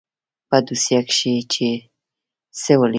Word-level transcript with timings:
په 0.49 0.57
دوسيه 0.67 0.99
کښې 1.09 1.31
يې 1.35 1.71
څه 2.61 2.71
وليکل. 2.79 2.89